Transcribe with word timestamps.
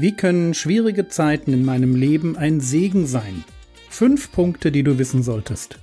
Wie 0.00 0.14
können 0.14 0.54
schwierige 0.54 1.08
Zeiten 1.08 1.52
in 1.52 1.64
meinem 1.64 1.96
Leben 1.96 2.36
ein 2.36 2.60
Segen 2.60 3.04
sein? 3.04 3.42
Fünf 3.90 4.30
Punkte, 4.30 4.70
die 4.70 4.84
du 4.84 4.96
wissen 4.96 5.24
solltest. 5.24 5.80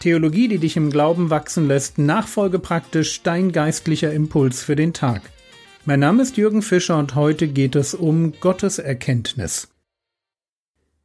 Theologie, 0.00 0.48
die 0.48 0.56
dich 0.56 0.78
im 0.78 0.88
Glauben 0.88 1.28
wachsen 1.28 1.68
lässt, 1.68 1.98
nachfolge 1.98 2.58
praktisch 2.58 3.22
dein 3.22 3.52
geistlicher 3.52 4.10
Impuls 4.10 4.62
für 4.62 4.74
den 4.74 4.94
Tag. 4.94 5.20
Mein 5.84 6.00
Name 6.00 6.22
ist 6.22 6.38
Jürgen 6.38 6.62
Fischer 6.62 6.98
und 6.98 7.14
heute 7.14 7.48
geht 7.48 7.76
es 7.76 7.92
um 7.92 8.32
Gotteserkenntnis. 8.40 9.68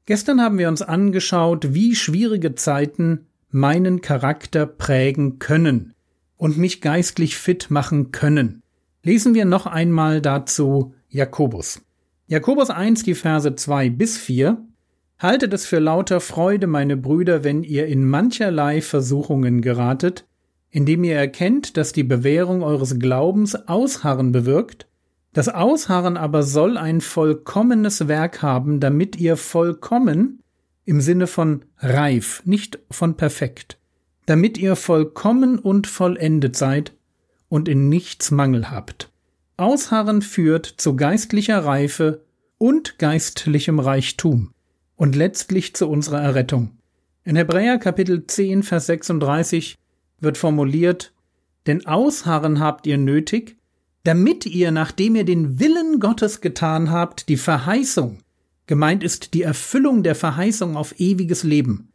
Gestern 0.06 0.40
haben 0.40 0.58
wir 0.58 0.70
uns 0.70 0.82
angeschaut, 0.82 1.74
wie 1.74 1.96
schwierige 1.96 2.56
Zeiten 2.56 3.28
meinen 3.50 4.00
Charakter 4.00 4.66
prägen 4.66 5.40
können 5.40 5.96
und 6.38 6.58
mich 6.58 6.82
geistlich 6.82 7.38
fit 7.38 7.70
machen 7.70 8.12
können. 8.12 8.62
Lesen 9.04 9.34
wir 9.34 9.46
noch 9.46 9.66
einmal 9.66 10.22
dazu 10.22 10.94
Jakobus. 11.10 11.82
Jakobus 12.28 12.70
1, 12.70 13.04
die 13.04 13.16
Verse 13.16 13.56
2 13.56 13.90
bis 13.90 14.18
4. 14.18 14.58
Haltet 15.20 15.54
es 15.54 15.66
für 15.66 15.80
lauter 15.80 16.20
Freude, 16.20 16.68
meine 16.68 16.98
Brüder, 16.98 17.44
wenn 17.44 17.64
ihr 17.64 17.88
in 17.88 18.08
mancherlei 18.08 18.82
Versuchungen 18.82 19.62
geratet, 19.62 20.26
indem 20.70 21.04
ihr 21.04 21.16
erkennt, 21.16 21.78
dass 21.78 21.92
die 21.92 22.04
Bewährung 22.04 22.64
eures 22.64 23.00
Glaubens 23.00 23.56
Ausharren 23.68 24.32
bewirkt, 24.32 24.88
das 25.34 25.50
Ausharren 25.50 26.18
aber 26.18 26.44
soll 26.44 26.78
ein 26.78 27.02
vollkommenes 27.02 28.08
Werk 28.08 28.42
haben, 28.42 28.80
damit 28.80 29.16
ihr 29.18 29.38
vollkommen 29.38 30.42
im 30.84 31.02
Sinne 31.02 31.28
von 31.28 31.64
reif, 31.80 32.42
nicht 32.46 32.80
von 32.90 33.18
perfekt, 33.18 33.78
damit 34.28 34.58
ihr 34.58 34.76
vollkommen 34.76 35.58
und 35.58 35.88
vollendet 35.88 36.56
seid 36.56 36.94
und 37.50 37.68
in 37.68 37.90
nichts 37.90 38.30
Mangel 38.30 38.70
habt. 38.70 39.10
Ausharren 39.56 40.22
führt 40.22 40.66
zu 40.66 40.96
geistlicher 40.96 41.66
Reife 41.66 42.26
und 42.60 43.00
geistlichem 43.00 43.80
Reichtum 43.80 44.52
und 44.96 45.16
letztlich 45.16 45.76
zu 45.76 45.88
unserer 45.88 46.22
Errettung. 46.22 46.78
In 47.24 47.36
Hebräer 47.36 47.78
Kapitel 47.78 48.28
10, 48.28 48.64
Vers 48.64 48.88
36 48.88 49.78
wird 50.20 50.38
formuliert, 50.38 51.14
denn 51.66 51.86
Ausharren 51.86 52.60
habt 52.60 52.86
ihr 52.86 52.98
nötig, 52.98 53.58
damit 54.04 54.46
ihr, 54.46 54.72
nachdem 54.72 55.16
ihr 55.16 55.26
den 55.26 55.60
Willen 55.60 56.00
Gottes 56.00 56.42
getan 56.42 56.92
habt, 56.92 57.30
die 57.30 57.38
Verheißung, 57.38 58.20
gemeint 58.66 59.04
ist 59.04 59.34
die 59.34 59.42
Erfüllung 59.42 60.04
der 60.04 60.16
Verheißung 60.16 60.76
auf 60.76 61.00
ewiges 61.00 61.44
Leben, 61.44 61.87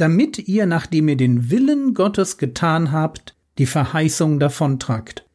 damit 0.00 0.48
ihr, 0.48 0.66
nachdem 0.66 1.08
ihr 1.08 1.16
den 1.16 1.50
Willen 1.50 1.94
Gottes 1.94 2.38
getan 2.38 2.92
habt, 2.92 3.36
die 3.58 3.66
Verheißung 3.66 4.38
davontragt. 4.38 5.26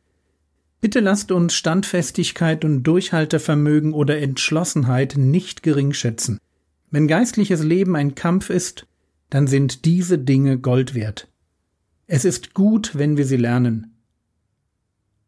Bitte 0.81 0.99
lasst 0.99 1.31
uns 1.31 1.53
Standfestigkeit 1.55 2.66
und 2.66 2.83
Durchhaltevermögen 2.83 3.93
oder 3.93 4.19
Entschlossenheit 4.19 5.16
nicht 5.17 5.63
gering 5.63 5.93
schätzen. 5.93 6.39
Wenn 6.91 7.08
geistliches 7.08 7.63
Leben 7.63 7.95
ein 7.95 8.16
Kampf 8.16 8.49
ist, 8.49 8.88
dann 9.30 9.47
sind 9.47 9.86
diese 9.86 10.17
Dinge 10.17 10.58
Gold 10.59 10.93
wert. 10.93 11.27
Es 12.08 12.25
ist 12.25 12.53
gut, 12.53 12.91
wenn 12.93 13.17
wir 13.17 13.25
sie 13.25 13.38
lernen. 13.38 13.95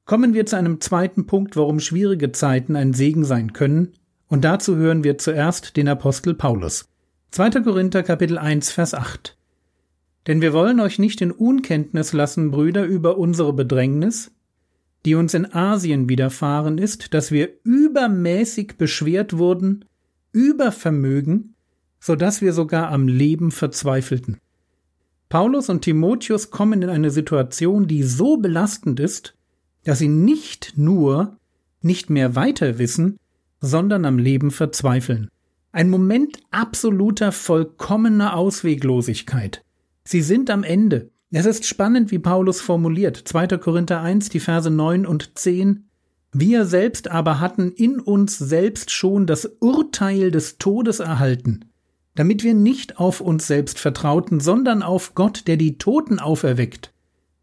Kommen 0.05 0.33
wir 0.33 0.45
zu 0.45 0.55
einem 0.55 0.79
zweiten 0.79 1.25
Punkt, 1.25 1.55
warum 1.55 1.79
schwierige 1.79 2.31
Zeiten 2.31 2.75
ein 2.75 2.93
Segen 2.93 3.25
sein 3.25 3.53
können, 3.53 3.93
und 4.27 4.43
dazu 4.43 4.75
hören 4.75 5.03
wir 5.03 5.17
zuerst 5.17 5.75
den 5.77 5.87
Apostel 5.87 6.33
Paulus. 6.33 6.87
2. 7.31 7.49
Korinther 7.61 8.03
Kapitel 8.03 8.37
1 8.37 8.71
Vers 8.71 8.93
8. 8.93 9.37
Denn 10.25 10.41
wir 10.41 10.53
wollen 10.53 10.79
euch 10.79 10.97
nicht 10.97 11.21
in 11.21 11.31
Unkenntnis 11.31 12.13
lassen, 12.13 12.51
Brüder, 12.51 12.85
über 12.85 13.17
unsere 13.17 13.53
Bedrängnis, 13.53 14.31
die 15.05 15.13
uns 15.13 15.33
in 15.33 15.53
Asien 15.53 16.09
widerfahren 16.09 16.77
ist, 16.77 17.13
dass 17.13 17.31
wir 17.31 17.49
übermäßig 17.63 18.77
beschwert 18.77 19.37
wurden, 19.37 19.85
über 20.31 20.71
Vermögen, 20.71 21.53
so 21.99 22.15
dass 22.15 22.41
wir 22.41 22.53
sogar 22.53 22.89
am 22.91 23.07
Leben 23.07 23.51
verzweifelten. 23.51 24.37
Paulus 25.29 25.69
und 25.69 25.81
Timotheus 25.81 26.49
kommen 26.49 26.81
in 26.81 26.89
eine 26.89 27.11
Situation, 27.11 27.87
die 27.87 28.03
so 28.03 28.37
belastend 28.37 28.99
ist, 28.99 29.35
dass 29.83 29.99
sie 29.99 30.07
nicht 30.07 30.73
nur 30.77 31.37
nicht 31.81 32.09
mehr 32.09 32.35
weiter 32.35 32.79
wissen, 32.79 33.19
sondern 33.59 34.05
am 34.05 34.17
Leben 34.17 34.49
verzweifeln. 34.49 35.29
Ein 35.71 35.89
Moment 35.89 36.39
absoluter, 36.51 37.31
vollkommener 37.31 38.35
Ausweglosigkeit. 38.35 39.63
Sie 40.03 40.21
sind 40.21 40.49
am 40.49 40.63
Ende. 40.63 41.11
Es 41.31 41.45
ist 41.45 41.65
spannend, 41.65 42.11
wie 42.11 42.19
Paulus 42.19 42.61
formuliert. 42.61 43.17
2. 43.17 43.57
Korinther 43.57 44.01
1, 44.01 44.29
die 44.29 44.39
Verse 44.39 44.69
9 44.69 45.05
und 45.05 45.37
10. 45.37 45.89
Wir 46.31 46.65
selbst 46.65 47.09
aber 47.09 47.39
hatten 47.39 47.71
in 47.71 47.99
uns 47.99 48.37
selbst 48.37 48.91
schon 48.91 49.27
das 49.27 49.45
Urteil 49.59 50.31
des 50.31 50.57
Todes 50.57 50.99
erhalten, 50.99 51.65
damit 52.15 52.43
wir 52.43 52.53
nicht 52.53 52.99
auf 52.99 53.21
uns 53.21 53.47
selbst 53.47 53.79
vertrauten, 53.79 54.39
sondern 54.39 54.83
auf 54.83 55.15
Gott, 55.15 55.47
der 55.47 55.57
die 55.57 55.77
Toten 55.77 56.19
auferweckt 56.19 56.93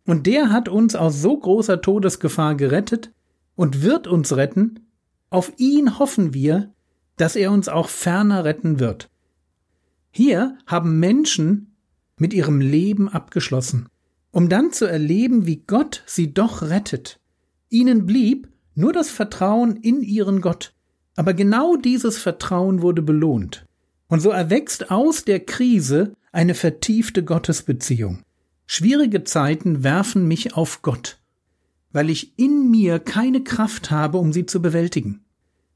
und 0.07 0.27
der 0.27 0.51
hat 0.51 0.69
uns 0.69 0.95
aus 0.95 1.21
so 1.21 1.37
großer 1.37 1.81
Todesgefahr 1.81 2.55
gerettet 2.55 3.13
und 3.55 3.83
wird 3.83 4.07
uns 4.07 4.37
retten. 4.37 4.91
Auf 5.31 5.53
ihn 5.57 5.99
hoffen 5.99 6.34
wir, 6.34 6.74
dass 7.17 7.37
er 7.37 7.51
uns 7.53 7.69
auch 7.69 7.89
ferner 7.89 8.45
retten 8.45 8.81
wird. 8.81 9.11
Hier 10.11 10.59
haben 10.67 11.01
Menschen 11.01 11.77
mit 12.17 12.33
ihrem 12.33 12.61
Leben 12.61 13.09
abgeschlossen, 13.09 13.89
um 14.31 14.49
dann 14.49 14.73
zu 14.73 14.85
erleben, 14.85 15.47
wie 15.47 15.63
Gott 15.67 16.03
sie 16.07 16.33
doch 16.33 16.63
rettet. 16.63 17.21
Ihnen 17.69 18.07
blieb 18.07 18.49
nur 18.75 18.93
das 18.93 19.11
Vertrauen 19.11 19.77
in 19.77 20.03
ihren 20.03 20.41
Gott. 20.41 20.73
Aber 21.17 21.35
genau 21.35 21.77
dieses 21.77 22.19
Vertrauen 22.19 22.83
wurde 22.83 23.03
belohnt. 23.03 23.67
Und 24.09 24.21
so 24.21 24.31
erwächst 24.31 24.91
aus 24.91 25.25
der 25.25 25.41
Krise 25.41 26.15
eine 26.33 26.55
vertiefte 26.55 27.25
Gottesbeziehung. 27.25 28.23
Schwierige 28.67 29.25
Zeiten 29.25 29.85
werfen 29.85 30.27
mich 30.27 30.55
auf 30.55 30.83
Gott, 30.83 31.19
weil 31.93 32.11
ich 32.11 32.39
in 32.39 32.71
mir 32.71 32.99
keine 32.99 33.45
Kraft 33.45 33.91
habe, 33.91 34.19
um 34.19 34.33
sie 34.33 34.47
zu 34.47 34.61
bewältigen. 34.61 35.24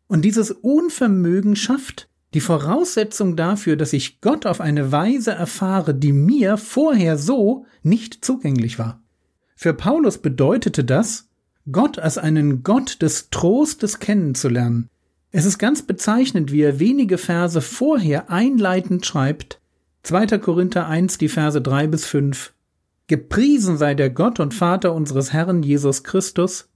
Und 0.09 0.25
dieses 0.25 0.51
Unvermögen 0.51 1.55
schafft 1.55 2.09
die 2.35 2.41
Voraussetzung 2.41 3.37
dafür, 3.37 3.77
dass 3.77 3.93
ich 3.93 4.21
Gott 4.21 4.45
auf 4.45 4.61
eine 4.61 4.93
Weise 4.93 5.31
erfahre, 5.31 5.95
die 5.95 6.13
mir 6.13 6.57
vorher 6.57 7.17
so 7.17 7.65
nicht 7.83 8.25
zugänglich 8.25 8.79
war. 8.79 9.03
Für 9.55 9.73
Paulus 9.73 10.19
bedeutete 10.19 10.85
das, 10.85 11.29
Gott 11.71 11.99
als 11.99 12.19
einen 12.19 12.63
Gott 12.63 13.03
des 13.03 13.31
Trostes 13.31 13.99
kennenzulernen. 13.99 14.89
Es 15.31 15.45
ist 15.45 15.59
ganz 15.59 15.83
bezeichnend, 15.83 16.53
wie 16.53 16.63
er 16.63 16.81
wenige 16.81 17.19
Verse 17.19 17.61
vorher 17.61 18.31
einleitend 18.31 19.05
schreibt, 19.05 19.61
2. 20.05 20.39
Korinther 20.39 20.87
1, 20.87 21.19
die 21.19 21.29
Verse 21.29 21.61
3 21.61 21.87
bis 21.87 22.07
5. 22.07 22.55
Gepriesen 23.09 23.77
sei 23.77 23.95
der 23.95 24.11
Gott 24.11 24.41
und 24.41 24.55
Vater 24.55 24.95
unseres 24.95 25.33
Herrn 25.33 25.63
Jesus 25.63 26.05
Christus, 26.05 26.69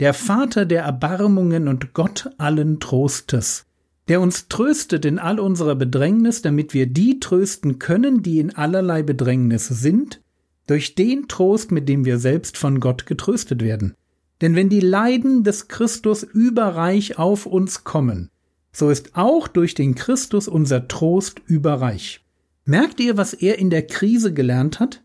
der 0.00 0.14
Vater 0.14 0.64
der 0.64 0.82
Erbarmungen 0.82 1.68
und 1.68 1.92
Gott 1.92 2.30
allen 2.38 2.80
Trostes, 2.80 3.66
der 4.06 4.20
uns 4.20 4.48
tröstet 4.48 5.04
in 5.04 5.18
all 5.18 5.40
unserer 5.40 5.74
Bedrängnis, 5.74 6.40
damit 6.42 6.72
wir 6.72 6.86
die 6.86 7.20
trösten 7.20 7.78
können, 7.78 8.22
die 8.22 8.38
in 8.38 8.54
allerlei 8.54 9.02
Bedrängnis 9.02 9.66
sind, 9.68 10.20
durch 10.66 10.94
den 10.94 11.28
Trost, 11.28 11.72
mit 11.72 11.88
dem 11.88 12.04
wir 12.04 12.18
selbst 12.18 12.56
von 12.56 12.78
Gott 12.78 13.06
getröstet 13.06 13.62
werden. 13.62 13.94
Denn 14.40 14.54
wenn 14.54 14.68
die 14.68 14.80
Leiden 14.80 15.42
des 15.42 15.66
Christus 15.66 16.22
überreich 16.22 17.18
auf 17.18 17.46
uns 17.46 17.82
kommen, 17.84 18.30
so 18.70 18.90
ist 18.90 19.16
auch 19.16 19.48
durch 19.48 19.74
den 19.74 19.94
Christus 19.94 20.46
unser 20.46 20.86
Trost 20.86 21.40
überreich. 21.46 22.24
Merkt 22.64 23.00
ihr, 23.00 23.16
was 23.16 23.32
er 23.32 23.58
in 23.58 23.70
der 23.70 23.86
Krise 23.86 24.32
gelernt 24.32 24.78
hat? 24.78 25.02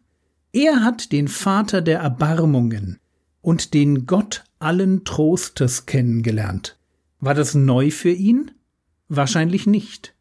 Er 0.52 0.84
hat 0.84 1.12
den 1.12 1.28
Vater 1.28 1.82
der 1.82 2.00
Erbarmungen 2.00 3.00
und 3.42 3.74
den 3.74 4.06
Gott 4.06 4.44
allen 4.64 5.04
Trostes 5.04 5.86
kennengelernt. 5.86 6.78
War 7.20 7.34
das 7.34 7.56
neu 7.56 7.92
für 7.92 8.12
ihn? 8.12 8.52
Wahrscheinlich 9.10 9.68
nicht. 9.68 10.16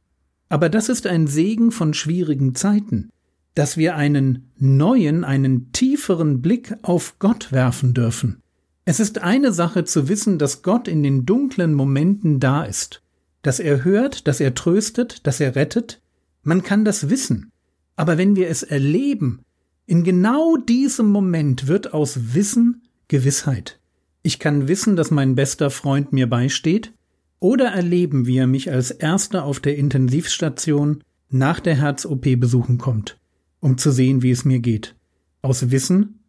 Aber 0.49 0.69
das 0.69 0.89
ist 0.89 1.07
ein 1.07 1.27
Segen 1.27 1.73
von 1.73 1.95
schwierigen 1.95 2.55
Zeiten, 2.55 3.11
dass 3.55 3.77
wir 3.77 3.97
einen 3.97 4.51
neuen, 4.59 5.25
einen 5.25 5.73
tieferen 5.73 6.43
Blick 6.43 6.75
auf 6.83 7.19
Gott 7.19 7.53
werfen 7.53 7.95
dürfen. 7.95 8.43
Es 8.85 9.01
ist 9.01 9.19
eine 9.23 9.53
Sache 9.53 9.85
zu 9.85 10.09
wissen, 10.09 10.39
dass 10.39 10.63
Gott 10.63 10.89
in 10.89 11.03
den 11.03 11.25
dunklen 11.25 11.73
Momenten 11.73 12.41
da 12.41 12.65
ist, 12.65 13.03
dass 13.43 13.61
er 13.61 13.85
hört, 13.85 14.27
dass 14.27 14.41
er 14.41 14.55
tröstet, 14.55 15.27
dass 15.27 15.41
er 15.41 15.55
rettet. 15.55 16.01
Man 16.43 16.63
kann 16.63 16.85
das 16.85 17.09
wissen. 17.09 17.51
Aber 17.97 18.19
wenn 18.19 18.37
wir 18.37 18.49
es 18.49 18.63
erleben, 18.63 19.41
in 19.87 20.05
genau 20.05 20.57
diesem 20.57 21.11
Moment 21.11 21.67
wird 21.67 21.93
aus 21.93 22.35
Wissen 22.35 22.83
Gewissheit. 23.09 23.79
Ich 24.23 24.39
kann 24.39 24.69
wissen, 24.69 24.97
dass 24.97 25.11
mein 25.11 25.35
bester 25.35 25.71
Freund 25.71 26.13
mir 26.13 26.29
beisteht, 26.29 26.93
oder 27.41 27.67
erleben, 27.67 28.27
wie 28.27 28.37
er 28.37 28.47
mich 28.47 28.71
als 28.71 28.93
erster 28.93 29.45
auf 29.45 29.59
der 29.59 29.77
Intensivstation 29.77 31.03
nach 31.29 31.59
der 31.59 31.75
Herz-OP 31.75 32.39
besuchen 32.39 32.79
kommt, 32.79 33.19
um 33.59 33.79
zu 33.79 33.91
sehen, 33.91 34.23
wie 34.23 34.31
es 34.31 34.45
mir 34.45 34.61
geht. 34.61 34.95
Aus 35.43 35.73
Wissen 35.73 36.21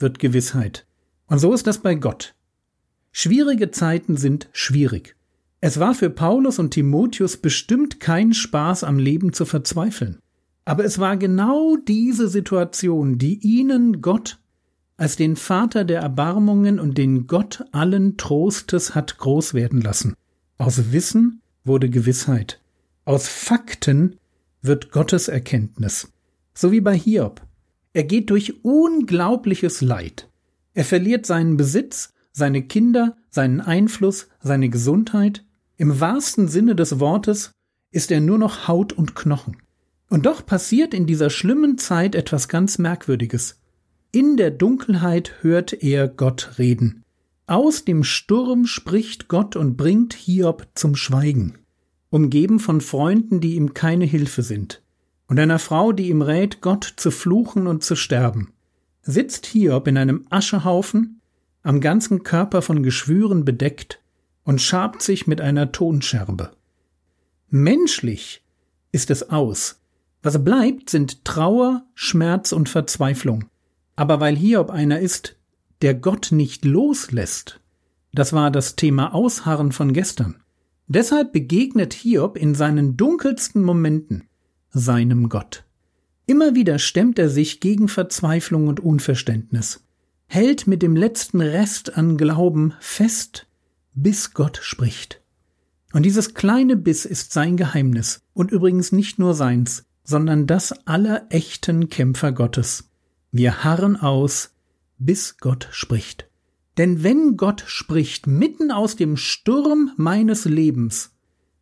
wird 0.00 0.18
Gewissheit. 0.18 0.86
Und 1.28 1.38
so 1.38 1.52
ist 1.52 1.68
das 1.68 1.78
bei 1.78 1.94
Gott. 1.94 2.34
Schwierige 3.12 3.70
Zeiten 3.70 4.16
sind 4.16 4.48
schwierig. 4.52 5.14
Es 5.60 5.78
war 5.78 5.94
für 5.94 6.10
Paulus 6.10 6.58
und 6.58 6.72
Timotheus 6.72 7.36
bestimmt 7.36 8.00
kein 8.00 8.32
Spaß 8.32 8.82
am 8.82 8.98
Leben 8.98 9.32
zu 9.32 9.44
verzweifeln. 9.44 10.18
Aber 10.64 10.84
es 10.84 10.98
war 10.98 11.16
genau 11.16 11.76
diese 11.76 12.28
Situation, 12.28 13.18
die 13.18 13.38
ihnen 13.38 14.02
Gott 14.02 14.40
als 14.96 15.16
den 15.16 15.36
Vater 15.36 15.84
der 15.84 16.00
Erbarmungen 16.00 16.80
und 16.80 16.96
den 16.98 17.26
Gott 17.26 17.64
allen 17.72 18.16
Trostes 18.16 18.94
hat 18.94 19.18
groß 19.18 19.54
werden 19.54 19.80
lassen. 19.80 20.14
Aus 20.58 20.92
Wissen 20.92 21.42
wurde 21.64 21.90
Gewissheit. 21.90 22.60
Aus 23.04 23.28
Fakten 23.28 24.16
wird 24.62 24.90
Gottes 24.90 25.28
Erkenntnis. 25.28 26.12
So 26.54 26.72
wie 26.72 26.80
bei 26.80 26.96
Hiob. 26.96 27.42
Er 27.92 28.04
geht 28.04 28.30
durch 28.30 28.64
unglaubliches 28.64 29.80
Leid. 29.80 30.28
Er 30.74 30.84
verliert 30.84 31.26
seinen 31.26 31.56
Besitz, 31.56 32.12
seine 32.32 32.62
Kinder, 32.62 33.16
seinen 33.30 33.60
Einfluss, 33.60 34.28
seine 34.42 34.68
Gesundheit. 34.68 35.44
Im 35.76 36.00
wahrsten 36.00 36.48
Sinne 36.48 36.74
des 36.74 37.00
Wortes 37.00 37.52
ist 37.90 38.10
er 38.10 38.20
nur 38.20 38.38
noch 38.38 38.68
Haut 38.68 38.92
und 38.92 39.14
Knochen. 39.14 39.58
Und 40.08 40.26
doch 40.26 40.44
passiert 40.44 40.94
in 40.94 41.06
dieser 41.06 41.30
schlimmen 41.30 41.78
Zeit 41.78 42.14
etwas 42.14 42.48
ganz 42.48 42.78
Merkwürdiges. 42.78 43.58
In 44.12 44.36
der 44.36 44.50
Dunkelheit 44.50 45.34
hört 45.42 45.72
er 45.72 46.08
Gott 46.08 46.58
reden. 46.58 47.04
Aus 47.46 47.84
dem 47.84 48.02
Sturm 48.02 48.66
spricht 48.66 49.28
Gott 49.28 49.56
und 49.56 49.76
bringt 49.76 50.14
Hiob 50.14 50.66
zum 50.74 50.96
Schweigen, 50.96 51.58
umgeben 52.10 52.58
von 52.58 52.80
Freunden, 52.80 53.40
die 53.40 53.54
ihm 53.54 53.74
keine 53.74 54.04
Hilfe 54.04 54.42
sind, 54.42 54.82
und 55.28 55.38
einer 55.38 55.58
Frau, 55.58 55.92
die 55.92 56.08
ihm 56.08 56.22
rät, 56.22 56.60
Gott 56.60 56.94
zu 56.96 57.10
fluchen 57.10 57.66
und 57.66 57.84
zu 57.84 57.94
sterben. 57.94 58.52
Sitzt 59.02 59.46
Hiob 59.46 59.86
in 59.86 59.96
einem 59.96 60.26
Aschehaufen, 60.30 61.20
am 61.62 61.80
ganzen 61.80 62.22
Körper 62.22 62.62
von 62.62 62.82
Geschwüren 62.82 63.44
bedeckt, 63.44 64.00
und 64.42 64.62
schabt 64.62 65.02
sich 65.02 65.26
mit 65.26 65.40
einer 65.40 65.72
Tonscherbe. 65.72 66.52
Menschlich 67.50 68.42
ist 68.92 69.10
es 69.10 69.30
aus. 69.30 69.80
Was 70.22 70.42
bleibt, 70.42 70.90
sind 70.90 71.24
Trauer, 71.24 71.84
Schmerz 71.94 72.52
und 72.52 72.68
Verzweiflung. 72.68 73.44
Aber 73.96 74.20
weil 74.20 74.36
Hiob 74.36 74.70
einer 74.70 75.00
ist, 75.00 75.36
der 75.82 75.94
Gott 75.94 76.28
nicht 76.30 76.64
loslässt, 76.64 77.60
das 78.12 78.32
war 78.32 78.50
das 78.50 78.76
Thema 78.76 79.14
Ausharren 79.14 79.72
von 79.72 79.92
gestern. 79.92 80.36
Deshalb 80.86 81.32
begegnet 81.32 81.92
Hiob 81.92 82.38
in 82.38 82.54
seinen 82.54 82.96
dunkelsten 82.96 83.62
Momenten 83.62 84.28
seinem 84.70 85.28
Gott. 85.28 85.64
Immer 86.26 86.54
wieder 86.54 86.78
stemmt 86.78 87.18
er 87.18 87.28
sich 87.28 87.60
gegen 87.60 87.88
Verzweiflung 87.88 88.68
und 88.68 88.80
Unverständnis, 88.80 89.84
hält 90.26 90.66
mit 90.66 90.82
dem 90.82 90.96
letzten 90.96 91.40
Rest 91.40 91.96
an 91.96 92.16
Glauben 92.16 92.74
fest, 92.80 93.46
bis 93.94 94.34
Gott 94.34 94.58
spricht. 94.62 95.22
Und 95.92 96.04
dieses 96.04 96.34
kleine 96.34 96.76
Biss 96.76 97.04
ist 97.04 97.32
sein 97.32 97.56
Geheimnis 97.56 98.22
und 98.34 98.50
übrigens 98.50 98.92
nicht 98.92 99.18
nur 99.18 99.34
seins, 99.34 99.86
sondern 100.04 100.46
das 100.46 100.86
aller 100.86 101.26
echten 101.30 101.88
Kämpfer 101.88 102.32
Gottes. 102.32 102.90
Wir 103.36 103.64
harren 103.64 103.96
aus, 103.96 104.54
bis 104.98 105.36
Gott 105.36 105.68
spricht. 105.70 106.26
Denn 106.78 107.02
wenn 107.02 107.36
Gott 107.36 107.64
spricht 107.66 108.26
mitten 108.26 108.70
aus 108.70 108.96
dem 108.96 109.18
Sturm 109.18 109.90
meines 109.98 110.46
Lebens, 110.46 111.12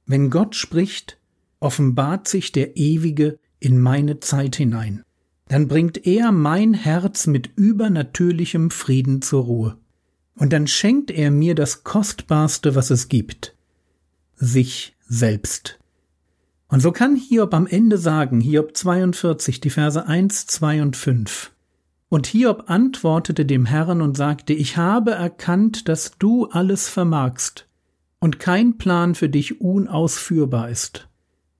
wenn 0.06 0.30
Gott 0.30 0.54
spricht, 0.54 1.18
offenbart 1.58 2.28
sich 2.28 2.52
der 2.52 2.76
Ewige 2.76 3.40
in 3.58 3.80
meine 3.80 4.20
Zeit 4.20 4.54
hinein. 4.54 5.02
Dann 5.48 5.66
bringt 5.66 6.06
er 6.06 6.30
mein 6.30 6.74
Herz 6.74 7.26
mit 7.26 7.50
übernatürlichem 7.56 8.70
Frieden 8.70 9.20
zur 9.20 9.44
Ruhe. 9.44 9.78
Und 10.36 10.52
dann 10.52 10.68
schenkt 10.68 11.10
er 11.10 11.32
mir 11.32 11.56
das 11.56 11.82
Kostbarste, 11.82 12.76
was 12.76 12.90
es 12.90 13.08
gibt, 13.08 13.56
sich 14.36 14.94
selbst. 15.08 15.80
Und 16.68 16.80
so 16.80 16.92
kann 16.92 17.16
Hiob 17.16 17.52
am 17.54 17.66
Ende 17.66 17.98
sagen, 17.98 18.40
Hiob 18.40 18.76
42, 18.76 19.60
die 19.60 19.70
Verse 19.70 20.06
1, 20.06 20.46
2 20.46 20.82
und 20.82 20.96
5. 20.96 21.50
Und 22.14 22.28
Hiob 22.28 22.70
antwortete 22.70 23.44
dem 23.44 23.66
Herrn 23.66 24.00
und 24.00 24.16
sagte, 24.16 24.52
ich 24.52 24.76
habe 24.76 25.10
erkannt, 25.10 25.88
dass 25.88 26.12
du 26.16 26.46
alles 26.46 26.88
vermagst 26.88 27.66
und 28.20 28.38
kein 28.38 28.78
Plan 28.78 29.16
für 29.16 29.28
dich 29.28 29.60
unausführbar 29.60 30.68
ist. 30.68 31.08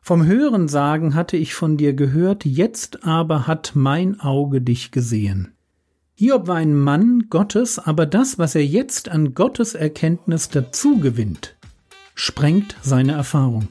Vom 0.00 0.24
Hörensagen 0.24 1.16
hatte 1.16 1.36
ich 1.36 1.54
von 1.54 1.76
dir 1.76 1.92
gehört, 1.92 2.44
jetzt 2.44 3.04
aber 3.04 3.48
hat 3.48 3.72
mein 3.74 4.20
Auge 4.20 4.60
dich 4.60 4.92
gesehen. 4.92 5.54
Hiob 6.14 6.46
war 6.46 6.54
ein 6.58 6.78
Mann 6.78 7.26
Gottes, 7.30 7.80
aber 7.80 8.06
das, 8.06 8.38
was 8.38 8.54
er 8.54 8.64
jetzt 8.64 9.08
an 9.08 9.34
Gottes 9.34 9.74
Erkenntnis 9.74 10.50
dazu 10.50 11.00
gewinnt, 11.00 11.56
sprengt 12.14 12.76
seine 12.80 13.14
Erfahrung. 13.14 13.70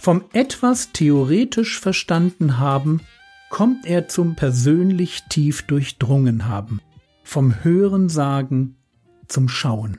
Vom 0.00 0.24
etwas 0.32 0.90
theoretisch 0.92 1.78
verstanden 1.78 2.58
haben 2.58 3.02
kommt 3.54 3.86
er 3.86 4.08
zum 4.08 4.34
persönlich 4.34 5.22
tief 5.28 5.62
durchdrungen 5.62 6.48
haben, 6.48 6.80
vom 7.22 7.62
Hören 7.62 8.08
sagen 8.08 8.74
zum 9.28 9.48
Schauen. 9.48 9.98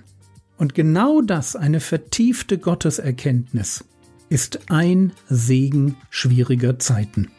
Und 0.57 0.75
genau 0.75 1.21
das, 1.21 1.55
eine 1.55 1.79
vertiefte 1.79 2.57
Gotteserkenntnis, 2.57 3.85
ist 4.27 4.69
ein 4.69 5.13
Segen 5.29 5.95
schwieriger 6.09 6.79
Zeiten. 6.79 7.31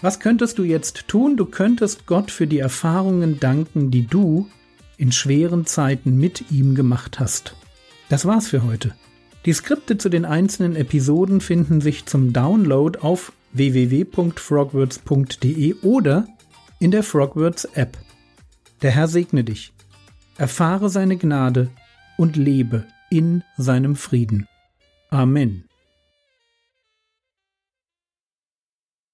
Was 0.00 0.20
könntest 0.20 0.56
du 0.56 0.62
jetzt 0.62 1.06
tun? 1.06 1.36
Du 1.36 1.44
könntest 1.44 2.06
Gott 2.06 2.30
für 2.30 2.46
die 2.46 2.60
Erfahrungen 2.60 3.40
danken, 3.40 3.90
die 3.90 4.06
du 4.06 4.48
in 4.96 5.12
schweren 5.12 5.66
Zeiten 5.66 6.16
mit 6.16 6.50
ihm 6.50 6.74
gemacht 6.74 7.20
hast. 7.20 7.54
Das 8.08 8.24
war's 8.26 8.48
für 8.48 8.64
heute. 8.64 8.94
Die 9.46 9.52
Skripte 9.52 9.96
zu 9.98 10.08
den 10.08 10.24
einzelnen 10.24 10.74
Episoden 10.76 11.40
finden 11.40 11.80
sich 11.80 12.06
zum 12.06 12.32
Download 12.32 12.98
auf 13.00 13.32
www.frogwords.de 13.52 15.74
oder 15.82 16.26
in 16.80 16.90
der 16.90 17.02
Frogwords 17.02 17.66
App. 17.74 17.98
Der 18.82 18.90
Herr 18.90 19.08
segne 19.08 19.44
dich, 19.44 19.72
erfahre 20.36 20.90
seine 20.90 21.16
Gnade 21.16 21.70
und 22.16 22.36
lebe 22.36 22.84
in 23.10 23.42
seinem 23.56 23.96
Frieden. 23.96 24.46
Amen. 25.10 25.64